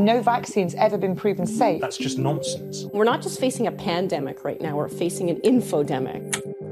[0.00, 1.80] No vaccine's ever been proven safe.
[1.80, 2.86] That's just nonsense.
[2.92, 6.22] We're not just facing a pandemic right now, we're facing an infodemic.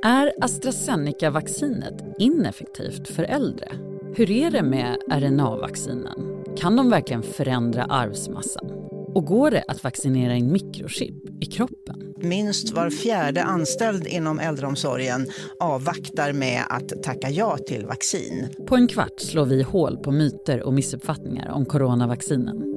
[0.03, 3.69] Är AstraZeneca-vaccinet ineffektivt för äldre?
[4.14, 6.45] Hur är det med RNA-vaccinen?
[6.56, 8.70] Kan de verkligen förändra arvsmassan?
[9.14, 12.14] Och går det att vaccinera in mikrochip i kroppen?
[12.16, 15.26] Minst var fjärde anställd inom äldreomsorgen
[15.60, 18.48] avvaktar med att tacka ja till vaccin.
[18.66, 22.68] På en kvart slår vi hål på myter och missuppfattningar om coronavaccinen.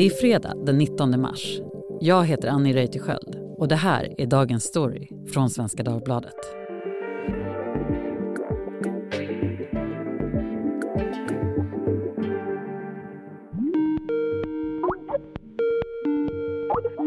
[0.00, 1.60] Det är fredag den 19 mars.
[2.00, 6.34] Jag heter Annie Reuterskiöld och det här är dagens story från Svenska Dagbladet.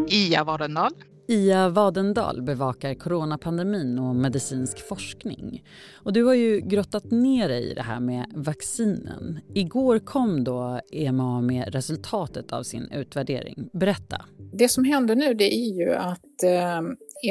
[0.09, 0.91] Ia Warendal.
[1.27, 5.63] Ia Wadendal bevakar coronapandemin och medicinsk forskning.
[5.93, 9.39] Och du har ju grottat ner dig i det här med vaccinen.
[9.53, 13.69] Igår kom då EMA med resultatet av sin utvärdering.
[13.73, 14.25] Berätta.
[14.53, 16.81] Det som händer nu det är ju att eh,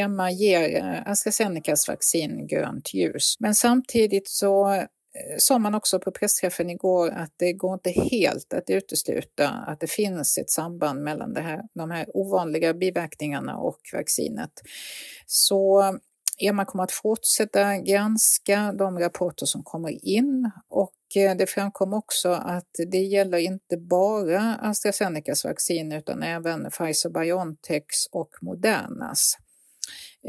[0.00, 3.36] EMA ger eh, AstraZenecas vaccin grönt ljus.
[3.38, 4.84] Men samtidigt så
[5.14, 9.80] Eh, sa man också på pressträffen igår att det går inte helt att utesluta att
[9.80, 14.52] det finns ett samband mellan det här, de här ovanliga biverkningarna och vaccinet.
[15.26, 15.82] Så
[16.38, 22.28] EMA kommer att fortsätta granska de rapporter som kommer in och eh, det framkom också
[22.28, 29.36] att det gäller inte bara AstraZenecas vaccin utan även Pfizer-Biontechs och Modernas.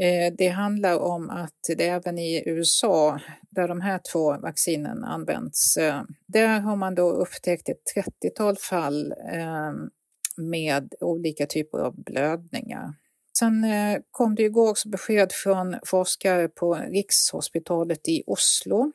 [0.00, 5.76] Eh, det handlar om att det även i USA, där de här två vaccinen används,
[5.76, 9.90] eh, där har man då upptäckt ett 30-tal fall ehm,
[10.36, 12.94] med olika typer av blödningar.
[13.38, 18.92] Sen eh, kom det igår också besked från forskare på Rikshospitalet i Oslo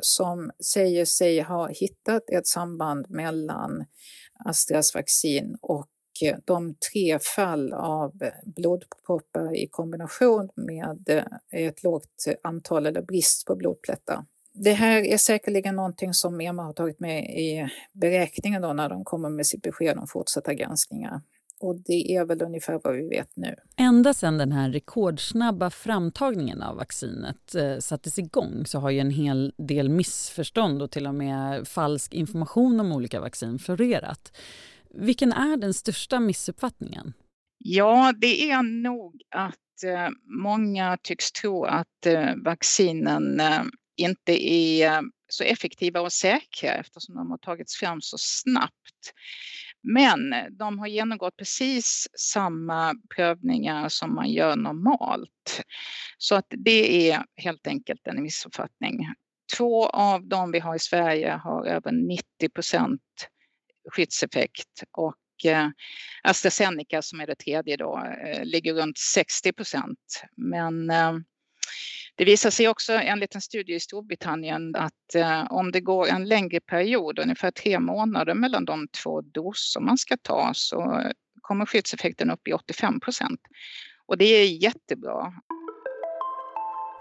[0.00, 3.84] som säger sig ha hittat ett samband mellan
[4.44, 5.86] Astras vaccin och
[6.44, 11.08] de tre fall av eh, blodproppar i kombination med
[11.52, 14.24] eh, ett lågt antal eller brist på blodplättar.
[14.54, 19.04] Det här är säkerligen någonting som EMA har tagit med i beräkningen då när de
[19.04, 21.20] kommer med sitt besked om fortsatta granskningar.
[21.62, 23.54] Och det är väl ungefär vad vi vet nu.
[23.76, 29.10] Ända sedan den här rekordsnabba framtagningen av vaccinet eh, sattes igång så har ju en
[29.10, 34.32] hel del missförstånd och till och med falsk information om olika vaccin florerat.
[34.94, 37.12] Vilken är den största missuppfattningen?
[37.58, 40.08] Ja, det är nog att eh,
[40.42, 43.62] många tycks tro att eh, vaccinen eh,
[43.96, 49.12] inte är så effektiva och säkra eftersom de har tagits fram så snabbt.
[49.82, 55.62] Men de har genomgått precis samma prövningar som man gör normalt.
[56.18, 59.06] Så att det är helt enkelt en missuppfattning.
[59.56, 62.24] Två av dem vi har i Sverige har över 90
[62.54, 63.00] procent
[63.90, 65.68] skyddseffekt och eh,
[66.22, 70.22] AstraZeneca som är det tredje då eh, ligger runt 60 procent.
[70.36, 71.12] Men eh,
[72.14, 76.24] det visar sig också enligt en studie i Storbritannien att eh, om det går en
[76.24, 81.02] längre period, ungefär tre månader mellan de två doser man ska ta så
[81.40, 83.40] kommer skyddseffekten upp i 85 procent.
[84.06, 85.32] Och det är jättebra.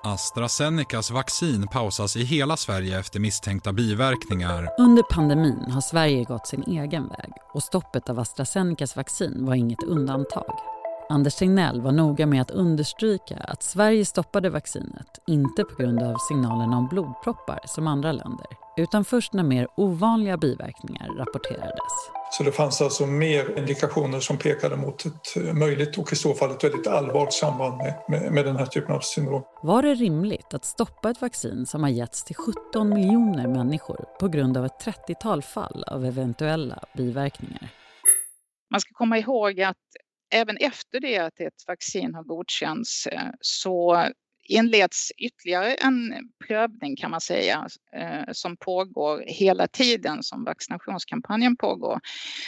[0.04, 4.70] AstraZenecas vaccin pausas i hela Sverige efter misstänkta biverkningar.
[4.78, 9.84] Under pandemin har Sverige gått sin egen väg och stoppet av AstraZenecas vaccin var inget
[9.84, 10.60] undantag.
[11.10, 16.16] Anders Tegnell var noga med att understryka att Sverige stoppade vaccinet inte på grund av
[16.28, 22.12] signalerna om blodproppar som andra länder utan först när mer ovanliga biverkningar rapporterades.
[22.32, 26.52] Så det fanns alltså mer indikationer som pekade mot ett möjligt och i så fall
[26.52, 29.44] ett väldigt allvarligt samband med, med, med den här typen av syndrom.
[29.64, 34.28] Var det rimligt att stoppa ett vaccin som har getts till 17 miljoner människor på
[34.28, 37.70] grund av ett 30-tal fall av eventuella biverkningar?
[38.72, 39.78] Man ska komma ihåg att
[40.34, 44.06] även efter det att ett vaccin har godkänts eh, så
[44.44, 46.14] inleds ytterligare en
[46.48, 52.00] prövning kan man säga eh, som pågår hela tiden som vaccinationskampanjen pågår.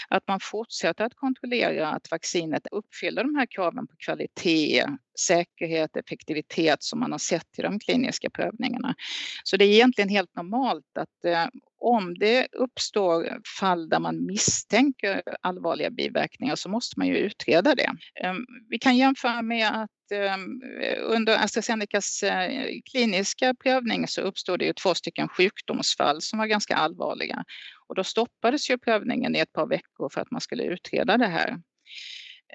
[0.10, 4.86] Att man fortsätter att kontrollera att vaccinet uppfyller de här kraven på kvalitet,
[5.20, 8.96] säkerhet, effektivitet som man har sett i de kliniska prövningarna.
[9.44, 11.46] Så det är egentligen helt normalt att eh,
[11.84, 17.90] om det uppstår fall där man misstänker allvarliga biverkningar så måste man ju utreda det.
[18.24, 20.62] Ehm, vi kan jämföra med att ehm,
[21.02, 26.76] under AstraZenecas eh, kliniska prövning så uppstod det ju två stycken sjukdomsfall som var ganska
[26.76, 27.44] allvarliga
[27.88, 31.28] och då stoppades ju prövningen i ett par veckor för att man skulle utreda det
[31.28, 31.58] här.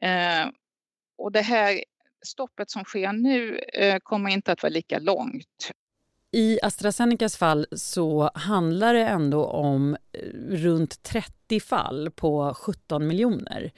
[0.02, 0.52] Ehm,
[1.18, 1.84] och det här
[2.26, 5.70] stoppet som sker nu eh, kommer inte att vara lika långt
[6.32, 10.20] i AstraZenecas fall så handlar det ändå om eh,
[10.50, 13.72] runt 30 fall på 17 miljoner.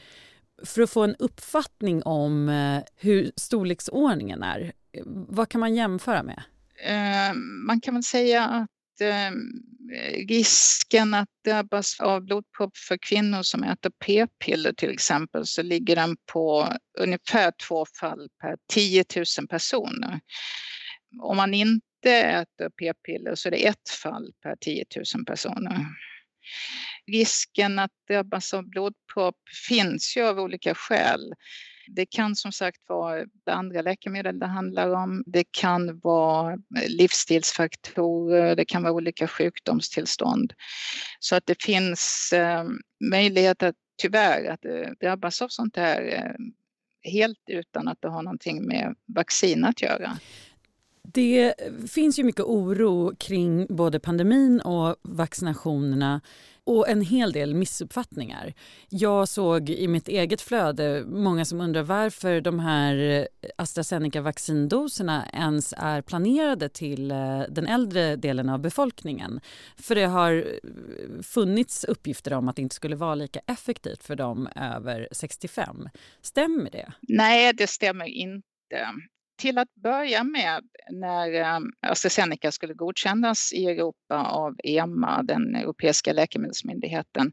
[0.64, 6.22] För att få en uppfattning om eh, hur storleksordningen är, eh, vad kan man jämföra
[6.22, 6.42] med?
[7.66, 8.68] Man kan väl säga att
[10.28, 16.16] risken att drabbas av blodpropp för kvinnor som äter p-piller till exempel så ligger den
[16.32, 16.68] på
[16.98, 19.04] ungefär två fall per 10
[19.38, 20.20] 000 personer.
[21.22, 25.86] Om man inte äter p-piller så är det ett fall per 10 000 personer.
[27.06, 29.36] Risken att drabbas av blodpropp
[29.68, 31.34] finns ju av olika skäl.
[31.86, 35.22] Det kan som sagt vara andra läkemedel det handlar om.
[35.26, 36.58] Det kan vara
[36.88, 40.52] livsstilsfaktorer, det kan vara olika sjukdomstillstånd.
[41.20, 42.64] Så att det finns eh,
[43.10, 48.22] möjlighet att tyvärr att eh, drabbas av sånt här eh, helt utan att det har
[48.22, 50.18] någonting med vaccin att göra.
[51.02, 51.54] Det
[51.90, 56.20] finns ju mycket oro kring både pandemin och vaccinationerna
[56.64, 58.54] och en hel del missuppfattningar.
[58.88, 66.02] Jag såg i mitt eget flöde många som undrar varför de här AstraZeneca-vaccindoserna ens är
[66.02, 69.40] planerade till eh, den äldre delen av befolkningen.
[69.76, 74.16] För det har eh, funnits uppgifter om att det inte skulle vara lika effektivt för
[74.16, 75.88] dem över 65.
[76.22, 76.92] Stämmer det?
[77.00, 78.46] Nej, det stämmer inte
[79.40, 86.12] till att börja med när ehm, AstraZeneca skulle godkännas i Europa av EMA, den europeiska
[86.12, 87.32] läkemedelsmyndigheten,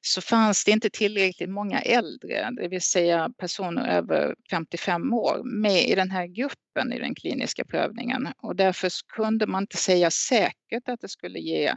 [0.00, 5.88] så fanns det inte tillräckligt många äldre, det vill säga personer över 55 år, med
[5.88, 8.28] i den här gruppen i den kliniska prövningen.
[8.42, 11.74] Och därför kunde man inte säga säkert att det skulle ge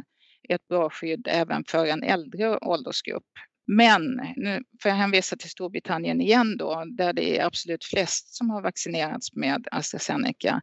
[0.50, 3.24] ett bra skydd även för en äldre åldersgrupp.
[3.68, 8.50] Men nu får jag hänvisa till Storbritannien igen då, där det är absolut flest som
[8.50, 10.62] har vaccinerats med AstraZeneca.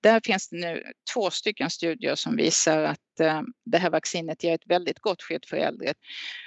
[0.00, 0.82] Där finns det nu
[1.14, 5.44] två stycken studier som visar att eh, det här vaccinet ger ett väldigt gott skydd
[5.48, 5.94] för äldre.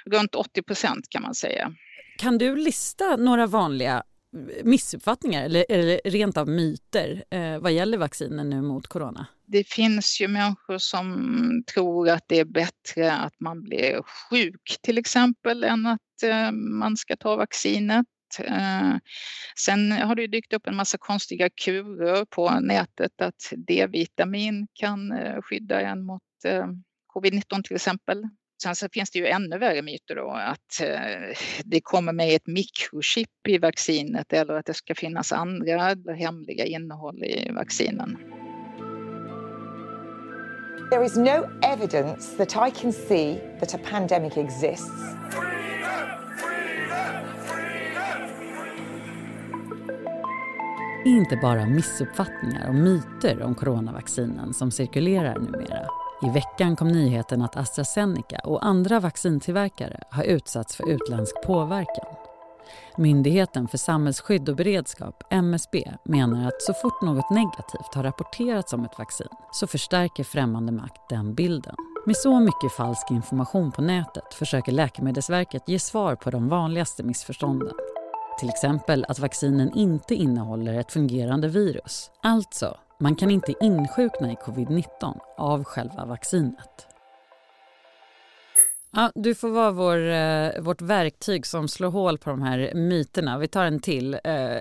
[0.06, 1.72] Runt 80 procent kan man säga.
[2.18, 7.98] Kan du lista några vanliga eh, missuppfattningar eller, eller rent av myter eh, vad gäller
[7.98, 9.26] vaccinen nu mot corona?
[9.46, 14.98] Det finns ju människor som tror att det är bättre att man blir sjuk till
[14.98, 18.06] exempel än att eh, man ska ta vaccinet.
[18.38, 18.94] Eh,
[19.58, 25.42] sen har det dykt upp en massa konstiga kurer på nätet att D-vitamin kan eh,
[25.42, 26.22] skydda en mot
[27.14, 28.22] covid-19 till exempel.
[28.62, 30.82] Sen så finns det ju ännu värre myter då att
[31.64, 37.24] det kommer med ett mikrochip i vaccinet eller att det ska finnas andra hemliga innehåll
[37.24, 38.18] i vaccinen.
[40.90, 44.90] There is no evidence that I can see that a pandemic exists.
[51.04, 55.86] Det är inte bara missuppfattningar och myter om coronavaccinen som cirkulerar numera.
[56.22, 62.25] I veckan kom nyheten att AstraZeneca och andra vaccintillverkare har utsatts för utländsk påverkan.
[62.96, 68.84] Myndigheten för samhällsskydd och beredskap, MSB, menar att så fort något negativt har rapporterats om
[68.84, 71.74] ett vaccin så förstärker främmande makt den bilden.
[72.06, 77.74] Med så mycket falsk information på nätet försöker Läkemedelsverket ge svar på de vanligaste missförstånden.
[78.38, 82.10] Till exempel att vaccinen inte innehåller ett fungerande virus.
[82.22, 86.95] Alltså man kan inte insjukna i covid-19 av själva vaccinet.
[88.90, 93.38] Ja, du får vara vår, eh, vårt verktyg som slår hål på de här myterna.
[93.38, 94.14] Vi tar en till.
[94.24, 94.58] Eh,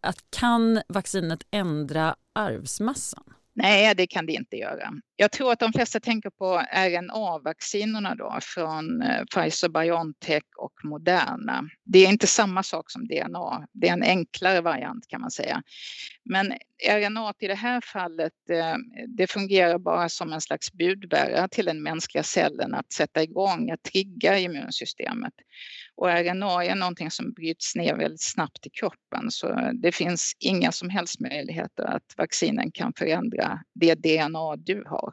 [0.00, 3.24] att kan vaccinet ändra arvsmassan?
[3.54, 4.90] Nej, det kan det inte göra.
[5.16, 11.62] Jag tror att de flesta tänker på RNA-vaccinerna då från eh, Pfizer, Biontech och Moderna.
[11.84, 13.66] Det är inte samma sak som DNA.
[13.72, 15.62] Det är en enklare variant kan man säga.
[16.24, 16.52] Men
[16.88, 18.76] RNA i det här fallet, eh,
[19.16, 23.82] det fungerar bara som en slags budbärare till den mänskliga cellen att sätta igång, att
[23.82, 25.34] trigga immunsystemet.
[25.96, 30.72] Och RNA är någonting som bryts ner väldigt snabbt i kroppen så det finns inga
[30.72, 35.12] som helst möjligheter att vaccinen kan förändra det DNA du har.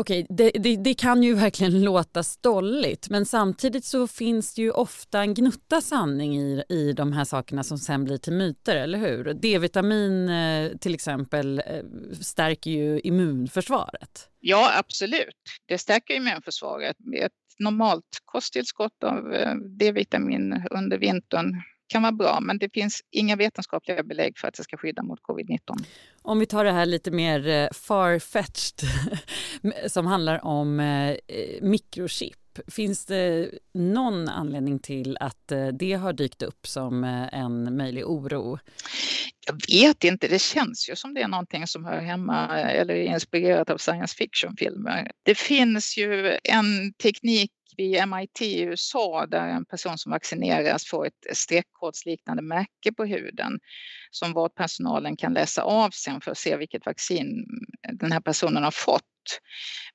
[0.00, 4.70] Okej, det, det, det, kan ju verkligen låta stolligt men samtidigt så finns det ju
[4.70, 8.98] ofta en gnutta sanning i, i de här sakerna som sen blir till myter, eller
[8.98, 9.34] hur?
[9.34, 11.82] D-vitamin eh, till exempel eh,
[12.20, 14.28] stärker ju immunförsvaret.
[14.38, 15.36] Ja, absolut.
[15.66, 16.96] Det stärker immunförsvaret.
[17.16, 23.36] Ett normalt kosttillskott av eh, D-vitamin under vintern kan vara bra, men det finns inga
[23.36, 25.84] vetenskapliga belägg för att det ska skydda mot covid-19.
[26.22, 28.80] Om vi tar det här lite mer eh, farfetched
[29.62, 31.16] far-fetched som handlar om eh,
[31.62, 32.36] mikrochip.
[32.66, 38.58] Finns det någon anledning till att det har dykt upp som en möjlig oro?
[39.46, 43.04] Jag vet inte, det känns ju som det är någonting som hör hemma eller är
[43.14, 45.10] inspirerat av science fiction-filmer.
[45.22, 51.06] Det finns ju en teknik vid MIT i USA där en person som vaccineras får
[51.06, 53.58] ett streckkodsliknande märke på huden
[54.10, 57.46] som vårdpersonalen kan läsa av sen för att se vilket vaccin
[57.92, 59.02] den här personen har fått.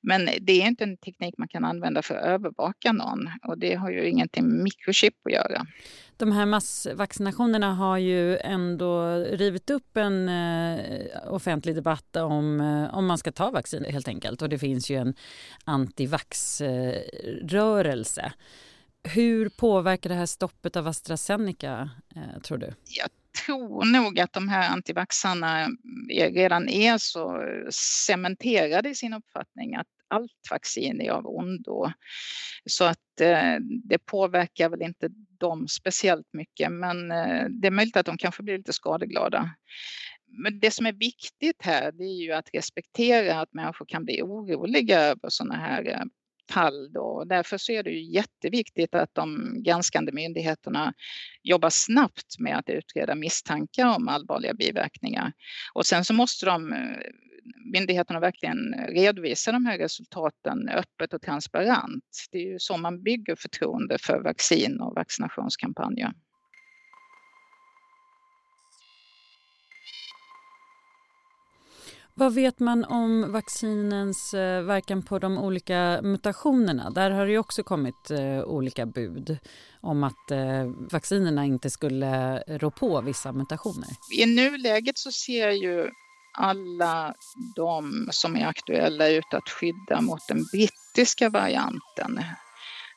[0.01, 3.75] Men det är inte en teknik man kan använda för att övervaka någon och det
[3.75, 5.65] har ju ingenting med mikrochip att göra.
[6.17, 13.05] De här massvaccinationerna har ju ändå rivit upp en eh, offentlig debatt om, eh, om
[13.05, 14.41] man ska ta vaccin helt enkelt.
[14.41, 15.15] Och det finns ju en
[15.63, 18.33] antivaxrörelse.
[19.03, 22.73] Hur påverkar det här stoppet av AstraZeneca, eh, tror du?
[22.85, 23.09] Jag
[23.45, 25.61] tror nog att de här antivaxarna
[26.13, 27.69] eh, redan är så eh,
[28.05, 31.91] cementerade i sin uppfattning att allt vaccin är av ondo.
[32.65, 37.97] Så att eh, det påverkar väl inte dem speciellt mycket, men eh, det är möjligt
[37.97, 39.49] att de kanske blir lite skadeglada.
[40.27, 44.21] Men det som är viktigt här, det är ju att respektera att människor kan bli
[44.21, 46.03] oroliga över sådana här eh,
[46.51, 46.93] fall.
[46.93, 47.23] Då.
[47.23, 50.93] Därför så är det ju jätteviktigt att de granskande myndigheterna
[51.43, 55.33] jobbar snabbt med att utreda misstankar om allvarliga biverkningar.
[55.73, 56.97] Och sen så måste de eh,
[57.73, 62.03] myndigheterna verkligen redovisa de här resultaten öppet och transparent.
[62.31, 66.13] Det är ju så man bygger förtroende för vaccin och vaccinationskampanjer.
[72.17, 76.89] Vad vet man om vaccinens eh, verkan på de olika mutationerna?
[76.89, 79.37] Där har det också kommit eh, olika bud
[79.81, 83.89] om att eh, vaccinerna inte skulle rå på vissa mutationer.
[84.19, 85.89] I nuläget så ser ju
[86.37, 87.13] alla
[87.55, 92.23] de som är aktuella ut att skydda mot den brittiska varianten.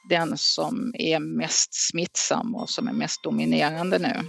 [0.08, 4.22] Den som är mest smittsam och som är mest dominerande nu.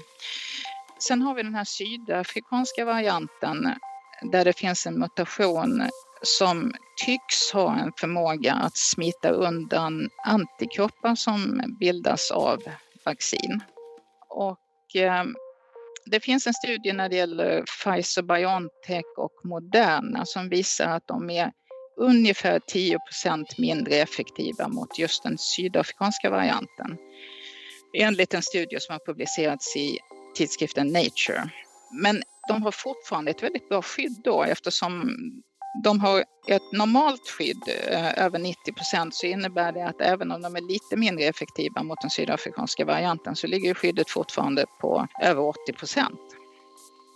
[1.00, 3.76] Sen har vi den här sydafrikanska varianten
[4.22, 5.90] där det finns en mutation
[6.22, 6.74] som
[7.06, 12.60] tycks ha en förmåga att smita undan antikroppar som bildas av
[13.06, 13.62] vaccin.
[14.30, 15.24] Och eh,
[16.06, 21.30] det finns en studie när det gäller Pfizer Biontech och Moderna som visar att de
[21.30, 21.52] är
[21.98, 23.00] ungefär 10
[23.58, 26.98] mindre effektiva mot just den sydafrikanska varianten.
[27.98, 30.00] Enligt en studie som har publicerats i
[30.36, 31.50] tidskriften Nature.
[31.92, 35.12] Men de har fortfarande ett väldigt bra skydd då eftersom
[35.84, 40.42] de har ett normalt skydd eh, över 90 procent så innebär det att även om
[40.42, 45.42] de är lite mindre effektiva mot den sydafrikanska varianten så ligger skyddet fortfarande på över
[45.42, 46.20] 80 procent.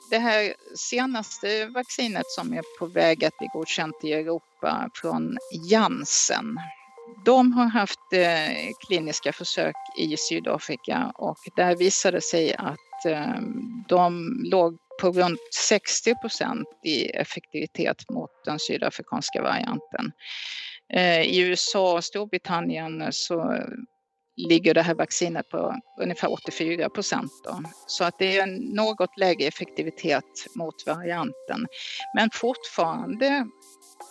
[0.10, 5.38] Det här senaste vaccinet som är på väg att bli godkänt i Europa från
[5.70, 6.60] Janssen
[7.26, 13.84] de har haft eh, kliniska försök i Sydafrika och där visade det sig att Ehm,
[13.88, 20.12] de låg på runt 60 procent i effektivitet mot den sydafrikanska varianten.
[20.94, 23.58] Eh, I USA och Storbritannien så
[24.36, 27.32] ligger det här vaccinet på ungefär 84 procent.
[27.88, 31.68] Så att det är en något lägre effektivitet mot varianten.
[32.16, 33.46] Men fortfarande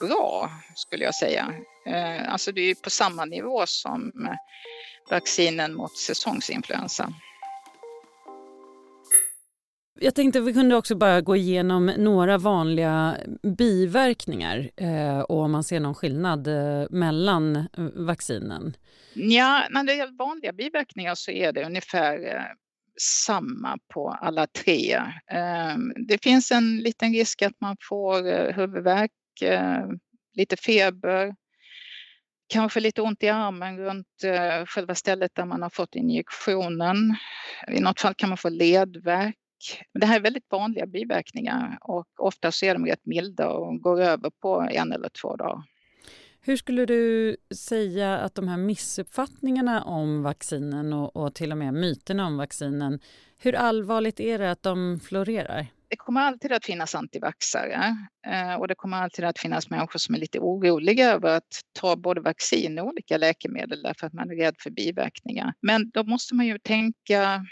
[0.00, 1.54] bra skulle jag säga.
[1.86, 4.34] Eh, alltså det är på samma nivå som eh,
[5.10, 7.12] vaccinen mot säsongsinfluensa.
[10.02, 13.16] Jag tänkte att vi kunde också bara gå igenom några vanliga
[13.58, 18.76] biverkningar eh, och om man ser någon skillnad eh, mellan eh, vaccinen.
[19.14, 22.42] Ja, när det gäller vanliga biverkningar så är det ungefär eh,
[23.00, 24.94] samma på alla tre.
[25.30, 25.76] Eh,
[26.08, 29.86] det finns en liten risk att man får eh, huvudvärk, eh,
[30.34, 31.34] lite feber,
[32.48, 37.16] kanske lite ont i armen runt eh, själva stället där man har fått injektionen.
[37.68, 39.36] I något fall kan man få ledvärk
[39.94, 44.00] det här är väldigt vanliga biverkningar och ofta så är de rätt milda och går
[44.00, 45.62] över på en eller två dagar.
[46.44, 51.74] Hur skulle du säga att de här missuppfattningarna om vaccinen och, och till och med
[51.74, 53.00] myterna om vaccinen,
[53.38, 55.66] hur allvarligt är det att de florerar?
[55.88, 60.14] Det kommer alltid att finnas antivaxare eh, och det kommer alltid att finnas människor som
[60.14, 64.34] är lite oroliga över att ta både vaccin och olika läkemedel därför att man är
[64.34, 65.54] rädd för biverkningar.
[65.60, 67.46] Men då måste man ju tänka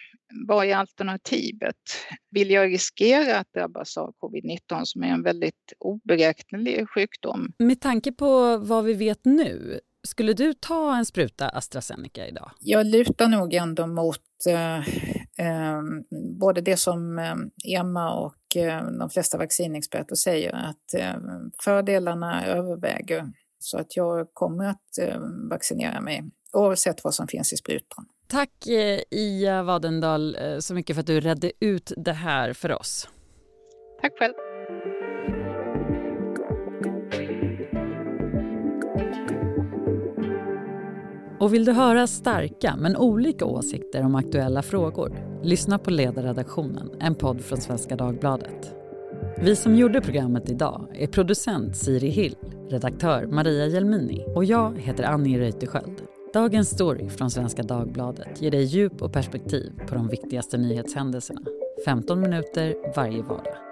[0.48, 1.76] vad är alternativet?
[2.30, 7.52] Vill jag riskera att drabbas av covid-19 som är en väldigt oberäknelig sjukdom?
[7.58, 12.50] Med tanke på vad vi vet nu, skulle du ta en spruta AstraZeneca idag?
[12.60, 14.78] Jag lutar nog ändå mot eh,
[15.46, 15.82] eh,
[16.38, 17.34] både det som eh,
[17.78, 21.14] Emma och eh, de flesta vaccinexperter säger, att eh,
[21.64, 23.32] fördelarna överväger.
[23.58, 25.20] Så att jag kommer att eh,
[25.50, 28.06] vaccinera mig oavsett vad som finns i sprutan.
[28.30, 33.08] Tack eh, Ia Wadendal så mycket för att du redde ut det här för oss.
[34.00, 34.34] Tack själv.
[41.40, 45.40] Och vill du höra starka men olika åsikter om aktuella frågor?
[45.42, 48.74] Lyssna på Ledarredaktionen, en podd från Svenska Dagbladet.
[49.38, 52.36] Vi som gjorde programmet idag är producent Siri Hill,
[52.70, 56.02] redaktör Maria Jelmini och jag heter Annie Reuterskiöld.
[56.32, 61.40] Dagens story från Svenska Dagbladet ger dig djup och perspektiv på de viktigaste nyhetshändelserna.
[61.84, 63.69] 15 minuter varje vardag.